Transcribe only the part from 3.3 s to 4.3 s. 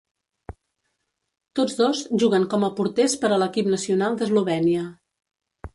a l'equip nacional